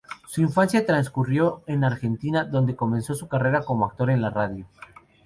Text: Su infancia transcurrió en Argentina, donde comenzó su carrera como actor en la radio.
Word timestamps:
Su 0.27 0.41
infancia 0.41 0.83
transcurrió 0.83 1.61
en 1.67 1.83
Argentina, 1.83 2.43
donde 2.43 2.75
comenzó 2.75 3.13
su 3.13 3.27
carrera 3.27 3.63
como 3.63 3.85
actor 3.85 4.09
en 4.09 4.23
la 4.23 4.31
radio. 4.31 4.65